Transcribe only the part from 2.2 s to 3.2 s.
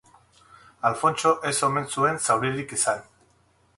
zauririk izan.